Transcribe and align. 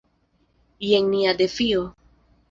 Jen 0.91 1.11
nia 1.15 1.33
defio. 1.41 1.83